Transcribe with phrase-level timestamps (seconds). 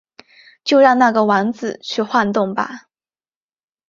[0.63, 2.87] 就让那个王子去晃动吧！